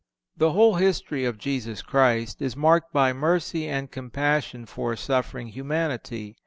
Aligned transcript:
The 0.35 0.53
whole 0.53 0.77
history 0.77 1.25
of 1.25 1.37
Jesus 1.37 1.83
Christ 1.83 2.41
is 2.41 2.55
marked 2.55 2.91
by 2.91 3.13
mercy 3.13 3.67
and 3.69 3.91
compassion 3.91 4.65
for 4.65 4.95
suffering 4.95 5.49
humanity. 5.49 6.39